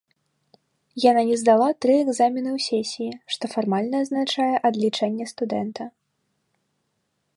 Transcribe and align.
Яна 1.09 1.21
не 1.31 1.35
здала 1.41 1.67
тры 1.85 1.97
экзамены 2.05 2.49
ў 2.57 2.65
сесіі, 2.69 3.11
што 3.35 3.43
фармальна 3.53 3.95
азначае 4.07 4.51
адлічэнне 4.71 5.25
студэнта. 5.33 5.83